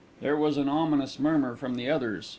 There 0.19 0.35
was 0.35 0.57
an 0.57 0.67
ominous 0.67 1.19
murmur 1.19 1.55
from 1.55 1.75
the 1.75 1.87
others. 1.87 2.29